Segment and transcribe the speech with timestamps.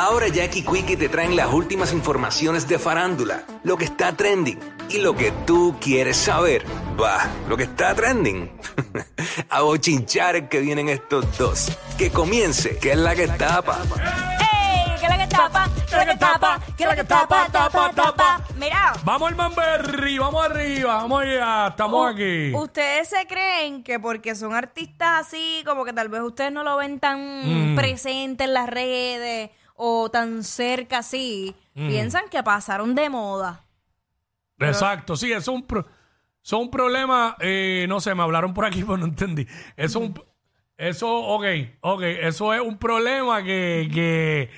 [0.00, 4.56] Ahora Jackie Quickie te traen las últimas informaciones de farándula, lo que está trending
[4.90, 6.64] y lo que tú quieres saber.
[7.02, 8.48] Va, lo que está trending.
[9.50, 11.76] A bochinchar que vienen estos dos.
[11.98, 13.78] Que comience, que es la que tapa.
[14.38, 14.94] ¡Ey!
[15.00, 15.68] ¿Qué es la que tapa?
[15.74, 16.60] ¿Qué es la que tapa?
[16.76, 17.48] ¿Qué es la que tapa?
[17.50, 18.40] Tapa, tapa.
[18.56, 18.92] Mira.
[19.02, 22.54] Vamos al Manberry, vamos arriba, vamos allá, estamos aquí.
[22.54, 26.76] Ustedes se creen que porque son artistas así, como que tal vez ustedes no lo
[26.76, 27.74] ven tan Mm.
[27.74, 31.88] presente en las redes o tan cerca así, Mm.
[31.88, 33.64] piensan que pasaron de moda.
[34.58, 35.86] Exacto, sí, eso es un, pro-
[36.44, 39.46] es un problema, eh, no sé, me hablaron por aquí, pero no entendí.
[39.76, 40.22] Eso, es un,
[40.76, 41.44] eso, ok,
[41.80, 44.50] ok, eso es un problema que, que,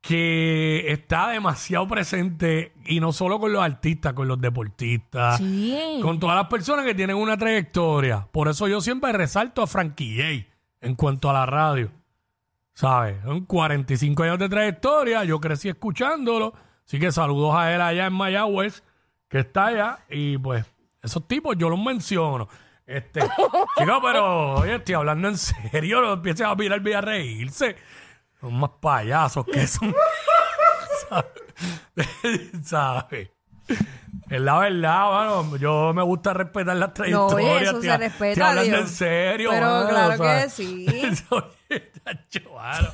[0.00, 5.98] que está demasiado presente y no solo con los artistas, con los deportistas, Sí.
[6.02, 8.28] con todas las personas que tienen una trayectoria.
[8.30, 10.46] Por eso yo siempre resalto a Frankie J
[10.80, 11.90] en cuanto a la radio.
[12.76, 13.16] ¿Sabes?
[13.24, 16.52] Son 45 años de trayectoria, yo crecí escuchándolo,
[16.86, 18.82] así que saludos a él allá en Mayagüez,
[19.30, 20.66] que está allá, y pues
[21.02, 22.48] esos tipos yo los menciono.
[22.84, 23.20] Este,
[23.78, 27.76] chicos, pero oye, estoy hablando en serio, no empiecen a mirar y a reírse.
[28.40, 29.94] Son más payasos que son.
[32.62, 33.30] ¿Sabes?
[34.28, 35.56] Es la verdad, mano.
[35.56, 37.50] Yo me gusta respetar las No, trayectorias.
[37.56, 38.80] oye, eso se respeta, Estoy hablando Dios.
[38.80, 40.86] en serio, Pero mano, claro que sí.
[42.54, 42.88] Mano.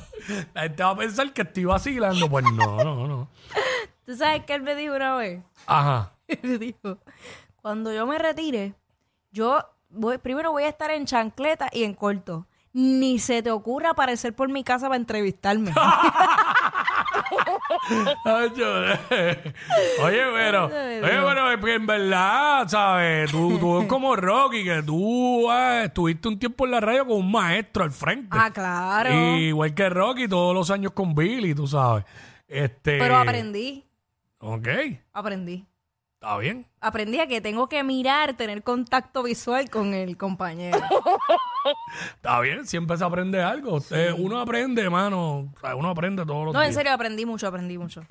[0.53, 2.29] La gente va a pensar que estoy vacilando.
[2.29, 3.29] Pues no, no, no.
[4.05, 5.43] ¿Tú sabes qué él me dijo una vez?
[5.65, 6.13] Ajá.
[6.27, 6.97] Él me dijo,
[7.61, 8.75] cuando yo me retire,
[9.31, 12.47] yo voy, primero voy a estar en chancleta y en corto.
[12.71, 15.71] Ni se te ocurra aparecer por mi casa para entrevistarme.
[18.23, 18.83] Tacho,
[20.03, 23.31] Oye, pero, oye, pero es que en verdad, ¿sabes?
[23.31, 27.17] Tú, tú es como Rocky, que tú ah, estuviste un tiempo en la radio con
[27.17, 28.29] un maestro al frente.
[28.31, 29.09] ah, claro.
[29.13, 32.05] Y igual que Rocky, todos los años con Billy, tú sabes.
[32.47, 33.85] Este, Pero aprendí,
[34.39, 34.67] Ok,
[35.13, 35.65] aprendí.
[36.23, 36.65] Está bien.
[36.79, 40.77] Aprendí a que tengo que mirar, tener contacto visual con el compañero.
[42.15, 43.79] Está bien, siempre se aprende algo.
[43.91, 45.51] Eh, uno aprende, mano.
[45.55, 46.69] O sea, uno aprende todos los No, días.
[46.69, 48.01] en serio, aprendí mucho, aprendí mucho.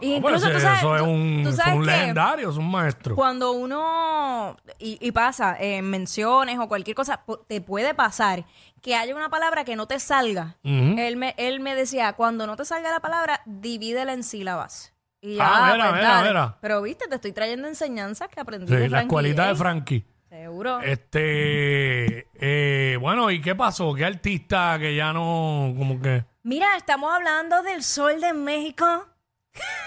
[0.00, 1.74] Y No, pero incluso ese- tú sabes, eso es tú- un, tú eso es sabes
[1.74, 3.14] un que legendario, es un maestro.
[3.16, 8.44] cuando uno, y, y pasa, en menciones o cualquier cosa, po- te puede pasar
[8.82, 10.56] que haya una palabra que no te salga.
[10.64, 10.98] Ujú.
[10.98, 14.92] él, me, él me decía, cuando no te salga la palabra, divídela en sílabas.
[15.20, 16.28] Y ya, Ah, mira, pues, mira, dale.
[16.28, 16.58] mira.
[16.60, 19.58] Pero viste, te estoy trayendo enseñanzas que aprendí Sí, de la Frankie escuelita de J.
[19.58, 20.04] Frankie.
[20.28, 20.80] Seguro.
[20.80, 23.94] Este, eh, bueno, ¿y qué pasó?
[23.94, 26.24] ¿Qué artista que ya no, como que...
[26.42, 29.06] Mira, estamos hablando del sol de México.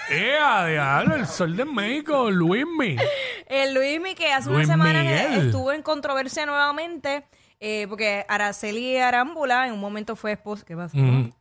[0.09, 1.15] ¡Eh, a diablo!
[1.15, 2.97] El sol de México, Luismi.
[3.45, 5.45] El Luismi que hace Luis una semana Miguel.
[5.47, 7.25] estuvo en controversia nuevamente
[7.59, 10.65] eh, porque Araceli Arámbula en un momento fue esposa.
[10.65, 10.97] ¿Qué pasa?
[10.97, 11.31] Mm.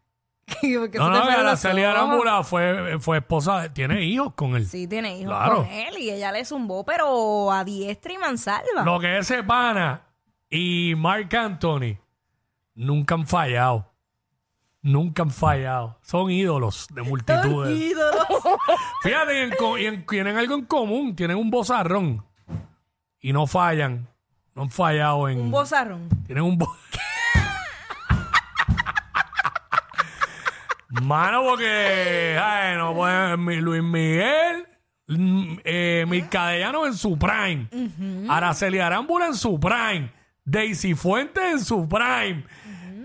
[0.79, 1.95] ¿Por qué No, no, Araceli ojos?
[1.97, 4.67] Arámbula fue, fue esposa, tiene hijos con él.
[4.67, 5.57] Sí, tiene hijos Claro.
[5.59, 8.85] con él y ella le zumbó, pero a diestra y mansalva.
[8.85, 10.03] Lo que es ese pana
[10.49, 11.97] y Mark Anthony
[12.75, 13.87] nunca han fallado.
[14.83, 15.99] Nunca han fallado.
[16.03, 17.79] Son ídolos de multitudes.
[17.79, 18.27] Ídolos.
[19.03, 21.15] Fíjate, en co- y en- tienen algo en común.
[21.15, 22.25] Tienen un bozarrón.
[23.21, 24.09] Y no fallan.
[24.55, 25.39] No han fallado en...
[25.39, 26.09] Un bozarrón.
[26.27, 26.57] Tienen un...
[26.57, 26.75] bo-
[30.91, 32.39] Mano, porque...
[32.43, 33.37] Ay, no puede...
[33.37, 34.67] mi- Luis Miguel...
[35.09, 37.69] mm, Eh, Mircadellano en su prime.
[38.29, 40.13] Araceli Arámbula en su prime.
[40.45, 42.45] Daisy Fuentes en su prime.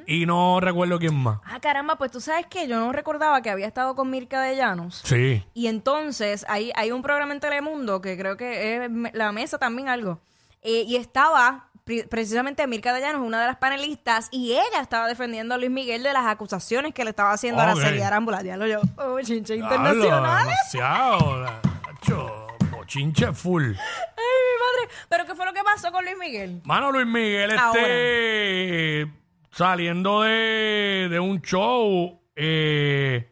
[0.07, 1.39] Y no recuerdo quién más.
[1.45, 4.55] Ah, caramba, pues tú sabes que yo no recordaba que había estado con Mirka de
[4.55, 5.01] Llanos.
[5.03, 5.43] Sí.
[5.55, 9.89] Y entonces hay, hay un programa en Telemundo que creo que es La Mesa también
[9.89, 10.19] algo.
[10.61, 11.69] Eh, y estaba
[12.09, 16.01] precisamente Mirka de Llanos, una de las panelistas, y ella estaba defendiendo a Luis Miguel
[16.03, 17.77] de las acusaciones que le estaba haciendo a Ok.
[17.79, 18.41] Araceli Arámbula.
[18.41, 20.45] Diablo, yo, oh, chinche Diablo, internacional.
[20.45, 21.41] Demasiado.
[21.41, 23.63] la- Nacho, bochinche full.
[23.65, 24.95] Ay, mi madre.
[25.09, 26.61] ¿Pero qué fue lo que pasó con Luis Miguel?
[26.65, 29.11] Mano Luis Miguel, este
[29.51, 33.31] saliendo de, de un show, eh,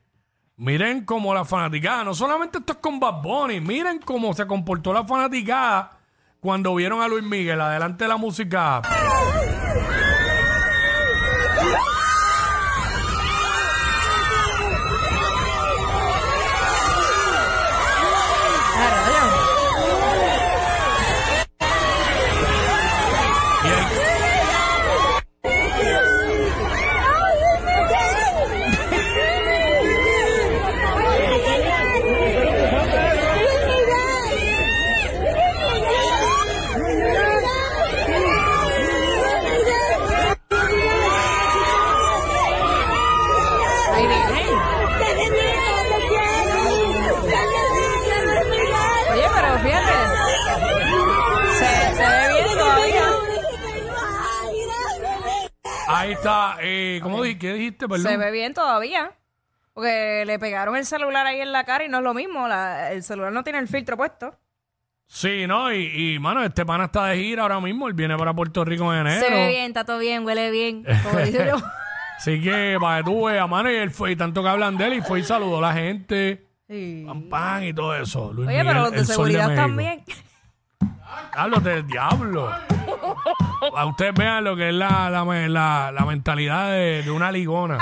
[0.56, 4.94] miren cómo la fanaticada, no solamente esto es con Bad Bunny, miren cómo se comportó
[4.94, 5.97] la fanaticada
[6.43, 8.81] cuando vieron a Luis Miguel adelante de la música.
[56.23, 56.58] Está.
[56.61, 58.08] Eh, ¿Cómo di- ¿Qué dijiste, perdón?
[58.11, 59.11] Se ve bien todavía.
[59.73, 62.47] Porque le pegaron el celular ahí en la cara y no es lo mismo.
[62.47, 64.37] la- el celular no tiene el filtro puesto.
[65.05, 65.72] Sí, ¿no?
[65.73, 67.87] Y, y, mano, este pana está de gira ahora mismo.
[67.87, 69.20] Él viene para Puerto Rico en enero.
[69.25, 70.84] Se ve bien, está todo bien, huele bien.
[71.03, 71.55] Como dice yo.
[72.17, 74.85] Así que, para que tú veas, mano, y él fue, y tanto que hablan de
[74.87, 76.47] él, y fue y saludó a la gente.
[76.70, 77.03] Sí.
[77.05, 78.31] Pam, pam, y todo eso.
[78.31, 79.61] Luis Oye, Miguel, pero los de el sol seguridad México.
[79.61, 80.03] también.
[81.34, 82.52] Hablos del diablo.
[83.72, 87.78] Para ustedes vean lo que es la, la, la- la mentalidad de, de una ligona.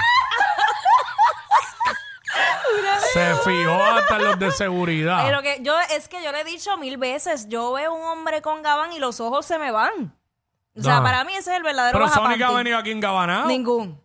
[3.14, 5.24] Se fijó hasta en los de seguridad.
[5.26, 8.42] Pero que yo, es que yo le he dicho mil veces, yo veo un hombre
[8.42, 10.16] con gabán y los ojos se me van.
[10.78, 13.48] O sea, para mí ese es el verdadero Pero Sonic ha venido aquí en Gabanao.
[13.48, 14.02] Ningún.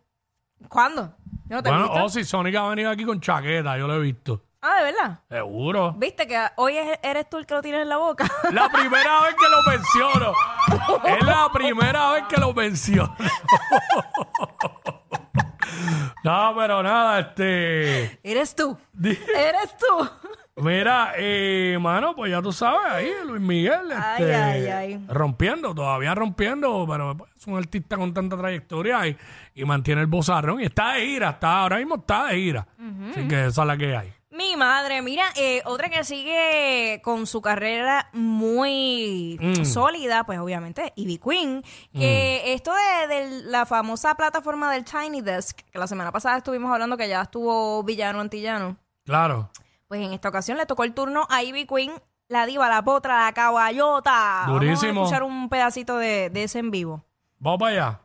[0.67, 1.13] ¿Cuándo?
[1.45, 2.03] Yo no te he Bueno, visto.
[2.03, 4.41] oh, sí, Sonic ha venido aquí con chaqueta, yo lo he visto.
[4.61, 5.19] Ah, ¿de verdad?
[5.29, 5.93] Seguro.
[5.97, 8.25] ¿Viste que hoy es- eres tú el que lo tienes en la boca?
[8.51, 10.33] La primera vez que lo menciono.
[11.05, 13.15] Es la primera vez que lo menciono.
[16.23, 18.19] No, pero nada, este.
[18.23, 18.77] eres tú.
[18.93, 20.09] di- Eres tú.
[20.57, 25.05] Mira, eh, mano, pues ya tú sabes, ahí Luis Miguel, Ay, este, ay, ay.
[25.07, 29.15] rompiendo, todavía rompiendo, pero pues, es un artista con tanta trayectoria y,
[29.53, 32.67] y mantiene el bozarrón y está de gira, está, ahora mismo está de gira.
[33.11, 34.13] Así que esa es la que hay.
[34.37, 39.65] Mi madre, mira, eh, otra que sigue con su carrera muy Mm.
[39.65, 45.57] sólida, pues obviamente, Ivy Queen, que esto de, de la famosa plataforma del Tiny Desk,
[45.71, 49.49] que la semana pasada estuvimos hablando que ya estuvo villano antillano, Claro.
[49.87, 51.91] pues en esta ocasión le tocó el turno a Ivy Queen,
[52.27, 54.43] la diva, la potra, la caballota.
[54.47, 55.01] Durísimo.
[55.01, 57.03] Vamos a escuchar un pedacito de, de ese en vivo.
[57.39, 57.99] Vamos para allá.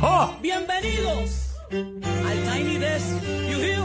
[0.00, 0.34] ¡Oh!
[0.40, 3.08] bienvenidos al Tiny Desk.
[3.50, 3.80] You hear?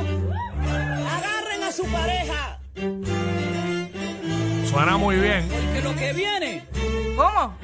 [1.07, 2.59] Agarren a su pareja,
[4.69, 5.47] Suena muy bien.
[5.49, 6.63] porque lo que viene,
[7.15, 7.55] ¿Cómo?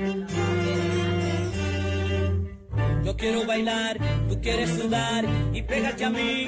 [3.03, 3.97] yo quiero bailar,
[4.29, 6.47] tú quieres sudar y pégate a mí.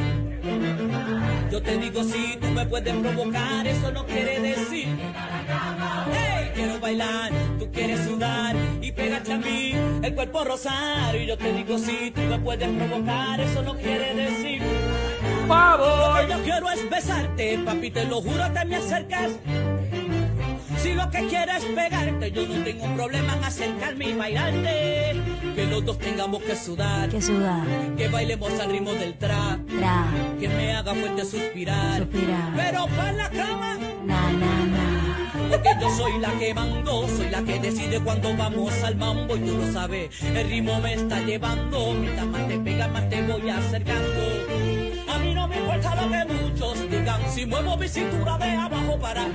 [1.52, 4.88] Yo te digo si tú me puedes provocar, eso no quiere decir.
[6.14, 9.74] Hey, quiero bailar, tú quieres sudar y pégate a mí.
[10.02, 14.62] El cuerpo rosario, yo te digo si tú me puedes provocar, eso no quiere decir.
[15.42, 16.20] Lo ¡Vamos!
[16.22, 19.32] que yo quiero es besarte, papi, te lo juro, te me acercas.
[20.82, 25.22] Si lo que quieres es pegarte, yo no tengo problema en acercarme y bailarte.
[25.56, 27.68] Que los dos tengamos que sudar, Que sudar,
[27.98, 29.60] que bailemos al ritmo del tra,
[30.40, 32.00] que me haga fuerte suspirar.
[32.00, 32.54] Suspirar.
[32.56, 35.50] Pero para la cama, na, na, na.
[35.52, 39.42] porque yo soy la que mando, soy la que decide cuando vamos al mambo y
[39.42, 43.50] tú lo sabes, el ritmo me está llevando, mientras más te pega más te voy
[43.50, 44.81] acercando.
[47.42, 49.26] Si muevo mi cintura de abajo para,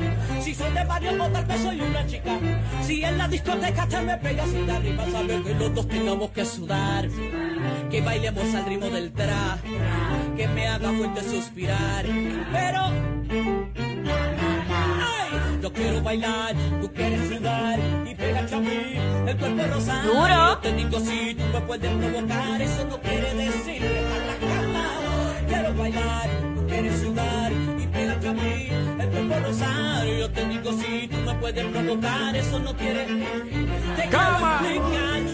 [0.40, 2.38] si soy de varios tal vez soy una chica,
[2.82, 6.30] si en la discoteca te me pegas y de arriba sabes que los dos tengamos
[6.30, 7.08] que sudar,
[7.90, 9.58] que bailemos al ritmo del trap,
[10.36, 12.04] que me haga fuerte suspirar,
[12.52, 12.92] pero
[14.08, 17.80] Ay, yo quiero bailar, tú quieres sudar.
[18.08, 18.94] Y pégate a mí,
[19.26, 20.14] el cuerpo rosado.
[20.14, 20.28] Duro.
[20.28, 22.85] Yo te digo si tú me puedes provocar, eso
[31.46, 33.04] puedes provocar, eso no quiere
[33.96, 34.60] te Cama.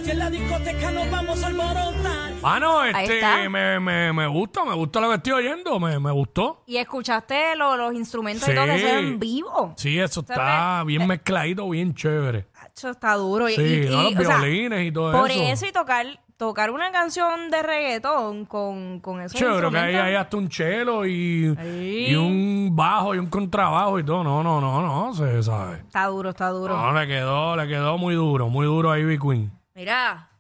[0.05, 2.33] si en la discoteca nos vamos a alborotar.
[2.43, 3.49] Mano, este, está.
[3.49, 6.65] me, me, me gusta, me gusta lo que estoy oyendo, me, me gustó.
[6.67, 8.53] Y escuchaste lo- los instrumentos Sí.
[8.53, 9.73] y todo que se en vivo.
[9.79, 12.47] Sí, eso está bien mezcladito, bien chévere.
[12.61, 13.49] Hacho, está duro.
[13.49, 14.11] Y, Sí, y- ¿no?
[14.11, 15.43] y, los o sea, violines y todo por eso.
[15.45, 20.03] eso y tocar tocar una canción de reggaetón con, con esos Chévere, que hay, instrumentos.
[20.03, 22.07] hay hasta un chelo y, Ahí.
[22.09, 24.25] y un bajo y un contrabajo y todo.
[24.25, 25.77] No, no, no, no, se sabe.
[25.77, 26.77] Está duro, está duro.
[26.77, 29.53] No, le quedó, le quedó muy duro, muy duro a Ivy Queen.
[29.77, 30.31] Mira.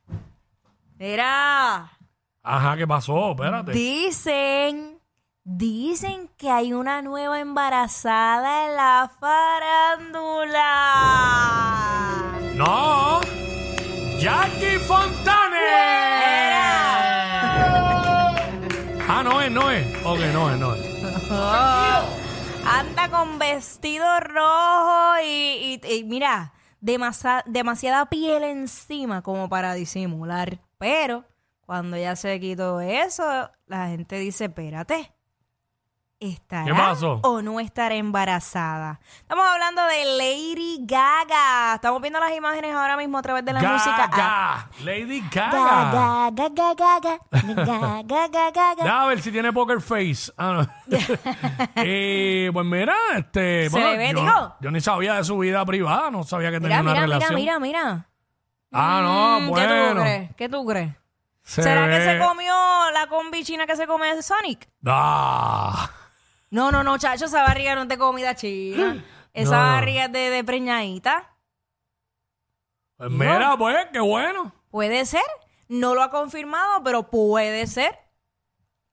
[0.99, 1.93] Mira.
[2.43, 3.31] Ajá, ¿qué pasó?
[3.31, 3.71] Espérate.
[3.71, 4.99] Dicen,
[5.45, 11.02] dicen que hay una nueva embarazada en la farándula.
[23.55, 30.61] Vestido rojo y, mira, demasiada piel encima como para disimular.
[30.79, 31.25] Pero
[31.67, 35.12] cuando ya se quitó eso, la gente dice, espérate.
[36.23, 37.21] Estará ¿Qué pasó?
[37.23, 39.01] o no estará embarazada.
[39.21, 41.75] Estamos hablando de Lady Gaga.
[41.75, 44.07] Estamos viendo las imágenes ahora mismo a través de la música.
[44.09, 44.69] Gaga.
[44.85, 45.51] Lady Gaga.
[45.51, 48.85] Gaga, Gaga, Gaga, Gaga, Gaga, Gaga.
[48.85, 50.33] Déjame ver si tiene poker face.
[50.37, 50.53] Ah,
[50.89, 50.99] no.
[51.77, 53.69] Eh, pues mira, este.
[53.71, 54.55] Se le ve, yo, digo.
[54.61, 57.17] yo ni sabía de su vida privada, no sabía que tenía Mira, una mira, mira,
[57.29, 57.35] relación.
[57.41, 58.07] mira, mira.
[58.73, 60.01] Ah, no, Mm, ¿Qué tú bueno.
[60.03, 60.31] crees?
[60.37, 60.95] ¿Qué tú crees?
[61.43, 62.55] Se ¿Será que se comió
[62.95, 64.69] la combi china que se come de Sonic?
[64.87, 65.91] Ah.
[66.53, 69.03] No, no, no, chacho, esa barriga no es de comida china.
[69.35, 69.73] Esa No.
[69.73, 71.35] barriga es de, de preñadita.
[72.99, 74.53] Pues mira, pues, qué bueno.
[74.71, 75.23] Puede ser.
[75.69, 77.99] No lo ha confirmado, pero puede ser.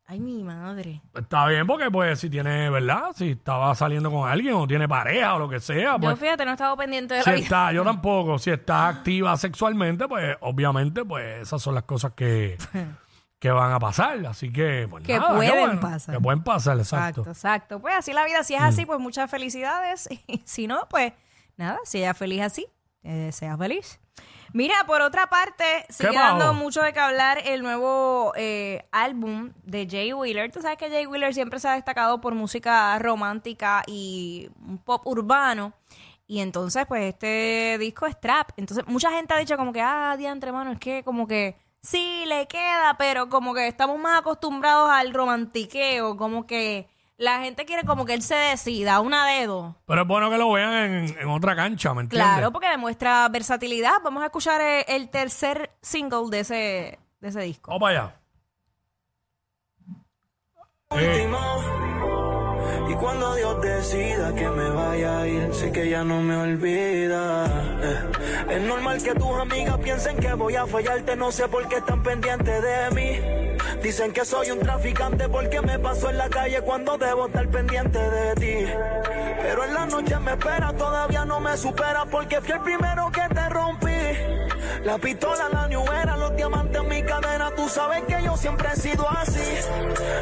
[0.05, 1.01] Ay, mi madre.
[1.13, 3.11] Está bien porque, pues, si tiene, ¿verdad?
[3.15, 6.17] Si estaba saliendo con alguien o tiene pareja o lo que sea, Yo, pues.
[6.19, 7.43] fíjate, no he estado pendiente de Si la vida.
[7.43, 8.39] está, yo tampoco.
[8.39, 12.57] Si está activa sexualmente, pues, obviamente, pues, esas son las cosas que,
[13.39, 14.25] que van a pasar.
[14.27, 15.79] Así que, pues, Que nada, qué pueden bueno.
[15.81, 16.15] pasar.
[16.15, 17.21] Que pueden pasar, exacto.
[17.21, 17.79] Exacto, exacto.
[17.81, 18.65] Pues así la vida, si es Mm.
[18.65, 20.07] así, pues muchas felicidades.
[20.27, 21.13] Y si no, pues
[21.57, 22.67] nada, si ella es feliz así,
[23.03, 23.99] eh, sea feliz.
[24.51, 26.37] Mira, por otra parte, sigue pasó?
[26.37, 30.51] dando mucho de qué hablar el nuevo eh, álbum de Jay Wheeler.
[30.51, 35.05] Tú sabes que Jay Wheeler siempre se ha destacado por música romántica y un pop
[35.05, 35.73] urbano.
[36.27, 38.49] Y entonces, pues, este disco es trap.
[38.57, 42.23] Entonces, mucha gente ha dicho como que, ah, diantre, mano, es que como que sí,
[42.27, 47.83] le queda, pero como que estamos más acostumbrados al romantiqueo, como que la gente quiere
[47.83, 49.75] como que él se decida, una dedo.
[49.85, 52.27] Pero es bueno que lo vean en, en otra cancha, ¿me entiendes?
[52.27, 53.93] Claro, porque demuestra versatilidad.
[54.03, 57.71] Vamos a escuchar eh, el, tercer single de ese, de ese disco.
[57.71, 58.15] Vamos para allá.
[60.91, 61.27] Eh,
[62.87, 67.45] Y cuando Dios decida que me vaya a ir, sé que ya no me olvida.
[67.81, 71.77] Eh, Es normal que tus amigas piensen que voy a fallarte, no sé por qué
[71.77, 73.19] están pendientes de mí.
[73.83, 77.99] Dicen que soy un traficante porque me paso en la calle cuando debo estar pendiente
[77.99, 78.65] de ti.
[79.41, 83.21] Pero en la noche me espera, todavía no me supera porque fui el primero que
[83.33, 83.89] te rompí.
[84.83, 88.75] La pistola, la newera, los diamantes en mi cadena, tú sabes que yo siempre he
[88.75, 89.43] sido así.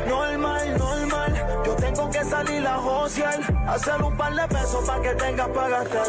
[0.08, 1.26] Normal, normal,
[1.68, 5.70] yo tengo que salir a josear, hacer un par de pesos para que tengas para
[5.84, 6.06] gastar.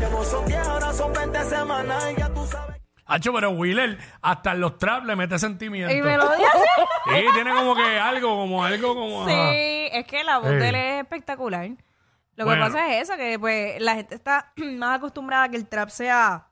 [0.00, 2.76] Ya no son 10, ahora son 20 semanas, ya tú sabes.
[3.06, 5.94] Hacho, pero Wheeler hasta en los traps le mete sentimiento.
[5.94, 6.48] ¿Y melodía?
[7.12, 9.26] Sí, tiene como que algo, como algo, como.
[9.26, 9.52] Sí, ajá.
[9.98, 10.56] es que la voz Sí.
[10.56, 11.68] de él es espectacular.
[12.36, 12.64] Lo Bueno.
[12.66, 15.88] que pasa es eso, que pues la gente está más acostumbrada a que el trap
[15.90, 16.48] sea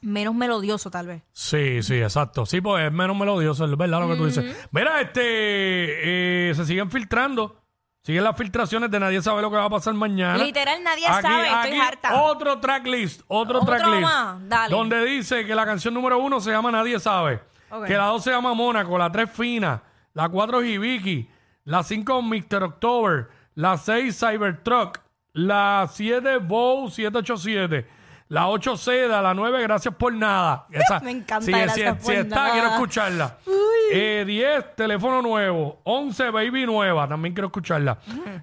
[0.00, 1.22] menos melodioso, tal vez.
[1.32, 2.44] Sí, sí, exacto.
[2.46, 4.68] Sí, pues es menos melodioso, es verdad lo que tú dices.
[4.70, 7.63] Mira, este, eh, se siguen filtrando.
[8.04, 10.36] Siguen las filtraciones de nadie sabe lo que va a pasar mañana.
[10.36, 12.22] Literal, nadie sabe, estoy harta.
[12.22, 14.02] Otro tracklist, otro, Otro tracklist.
[14.02, 14.74] más, dale.
[14.76, 17.40] Donde dice que la canción número uno se llama Nadie sabe.
[17.70, 17.86] Ok.
[17.86, 19.82] Que la dos se llama Mónaco, la tres Fina,
[20.12, 21.30] la cuatro Hibiki,
[21.64, 22.62] la cinco Mr.
[22.64, 24.98] October, la seis Cybertruck,
[25.32, 28.04] la siete Bow 787.
[28.28, 30.66] La 8 Seda, la 9 Gracias por nada.
[30.72, 32.52] Esa, Me encanta si, Gracias si- por si está, nada.
[32.52, 33.36] quiero escucharla.
[33.96, 35.80] Eh, 10, teléfono nuevo.
[35.84, 37.06] 11, baby nueva.
[37.08, 37.98] También quiero escucharla.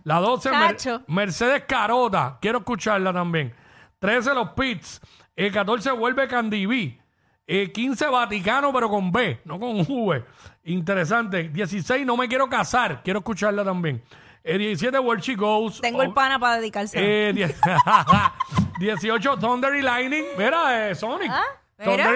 [0.05, 1.01] La 12, Mer- Chacho.
[1.07, 2.37] Mercedes Carota.
[2.41, 3.53] Quiero escucharla también.
[3.99, 5.01] 13, los Pits.
[5.35, 6.97] Eh, 14, vuelve Candy B.
[7.47, 10.23] Eh, 15, Vaticano, pero con B, no con V.
[10.63, 11.49] Interesante.
[11.49, 13.01] 16, no me quiero casar.
[13.03, 14.01] Quiero escucharla también.
[14.43, 15.81] Eh, 17, Where She Goes.
[15.81, 16.97] Tengo el Oh, pana para dedicarse.
[16.97, 17.53] eh, die-
[18.79, 20.23] 18, Thunder y Lightning.
[20.37, 21.29] Mira, eh, Sonic.
[21.29, 21.43] Ah,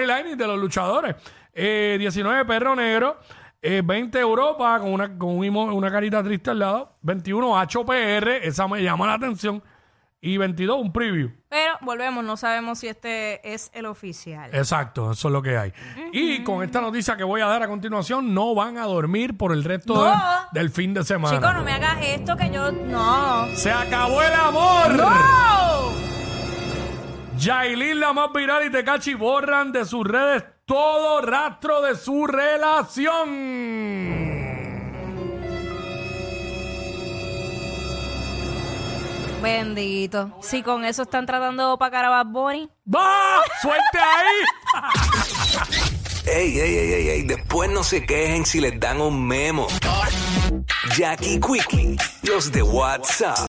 [0.06, 1.16] Lightning de los luchadores.
[1.52, 3.18] Eh, 19, Perro Negro.
[3.62, 6.96] Eh, 20, Europa, con una, con un imo- una carita triste al lado.
[7.02, 8.28] 21, HPR.
[8.46, 9.62] Esa me llama la atención.
[10.20, 11.30] Y 22, un preview.
[11.48, 14.50] Pero volvemos, no sabemos si este es el oficial.
[14.52, 15.72] Exacto, eso es lo que hay.
[16.12, 19.52] Y con esta noticia que voy a dar a continuación, no van a dormir por
[19.52, 20.04] el resto No.
[20.04, 21.36] de- del fin de semana.
[21.38, 22.72] Chico, no me hagas esto que yo.
[22.72, 23.46] No.
[23.54, 24.94] ¡Se acabó el amor!
[24.96, 26.05] ¡No!
[27.38, 33.28] Yailin, la más viral y Tecachi borran de sus redes todo rastro de su relación.
[39.40, 40.36] Bendito.
[40.42, 42.68] Si con eso están tratando de opacar a Bad Bunny.
[42.92, 43.42] ¡Va!
[43.62, 44.42] ¡Suelte ahí!
[46.26, 49.68] Ey, ey, ey, ey, ey, después no se quejen si les dan un memo.
[50.96, 53.38] Jackie Quickie, los de WhatsApp.